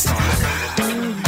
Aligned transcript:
It's 0.00 0.06
all 0.06 0.16
around. 0.16 1.27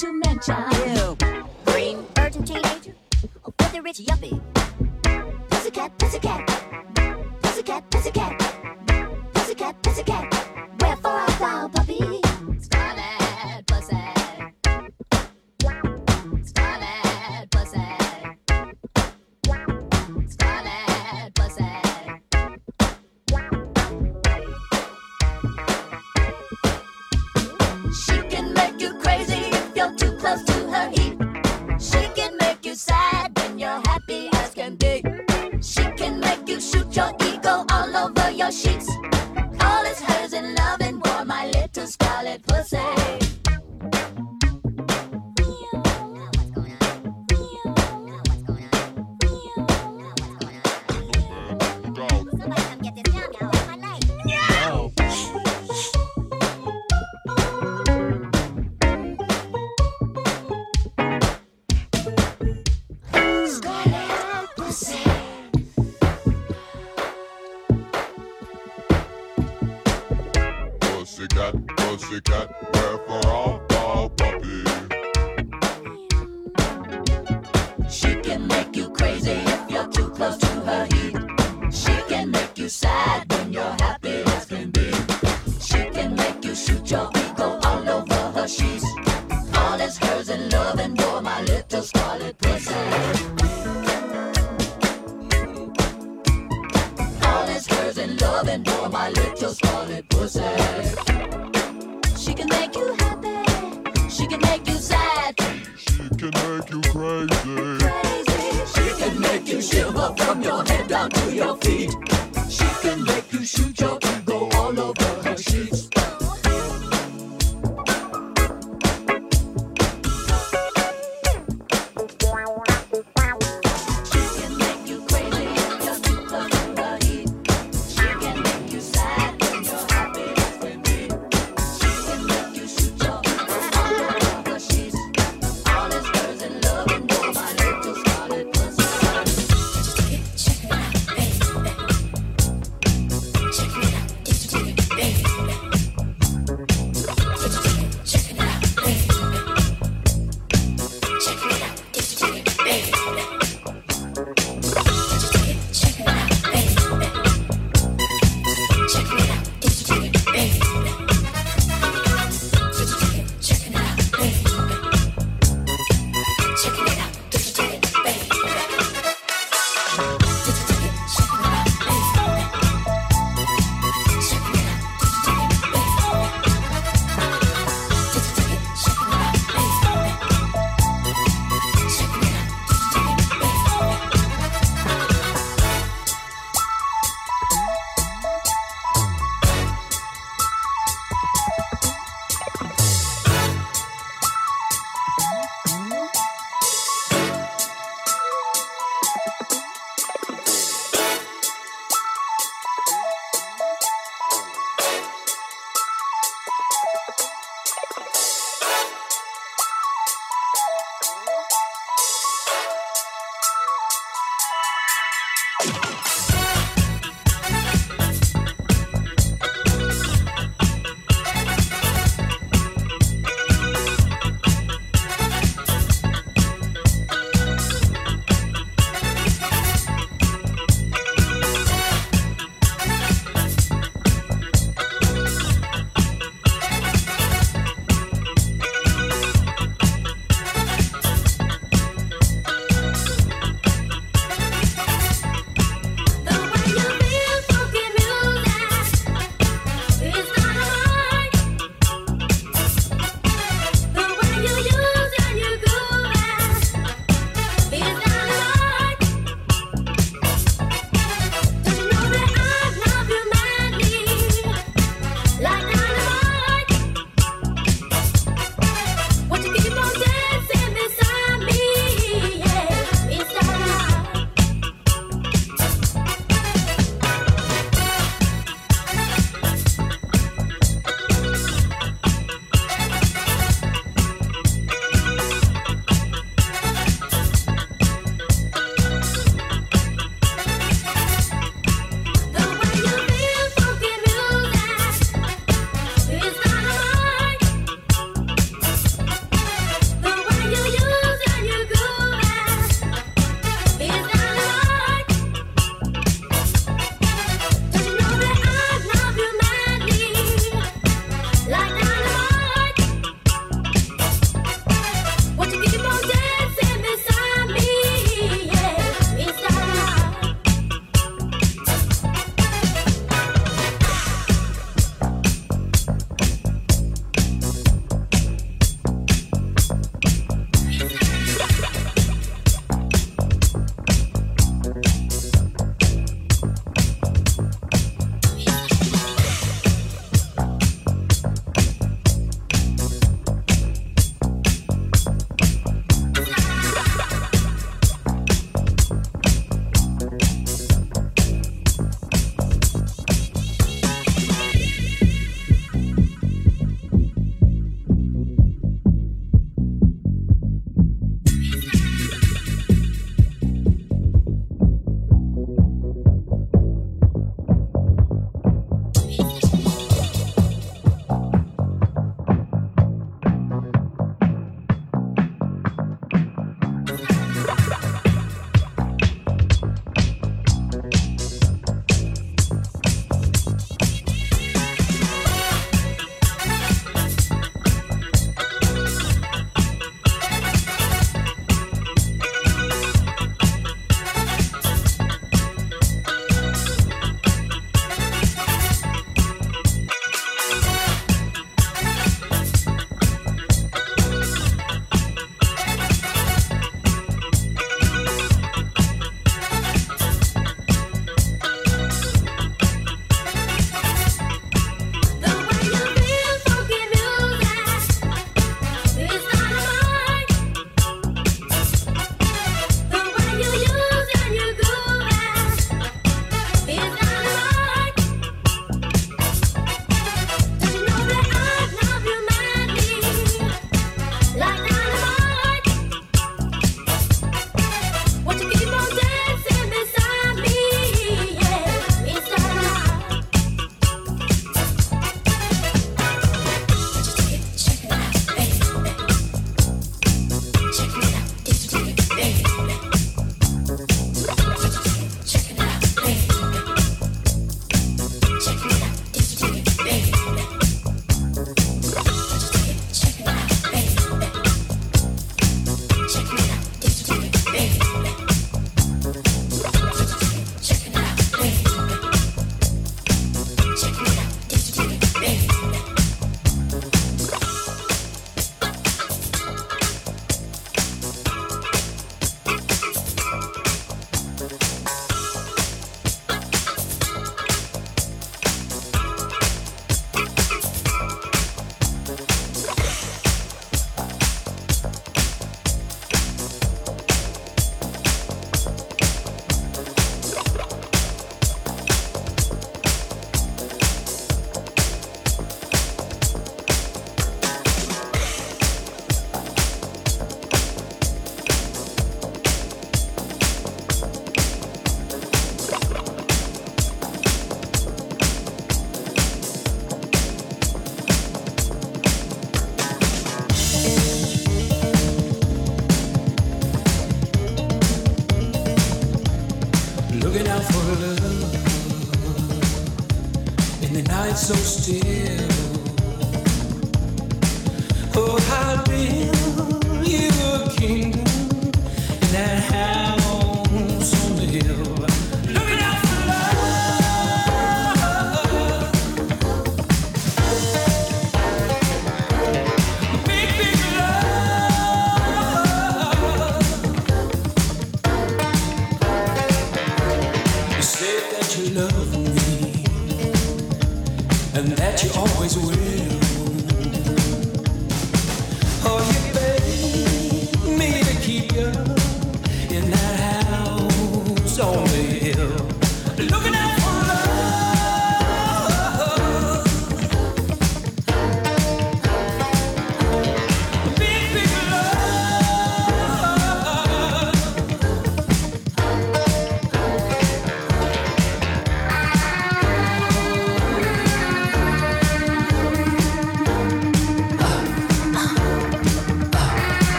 to 0.00 0.14
mention. 0.14 0.56
Ew. 0.96 1.16
Green, 1.66 2.06
virgin 2.14 2.42
teenager, 2.42 2.94
or 3.44 3.52
whether 3.58 3.82
rich 3.82 3.98
yuppie. 3.98 4.40
Pussycat, 5.50 5.98
pussycat, 5.98 6.46
pussycat, 7.42 7.90
pussycat. 7.90 8.39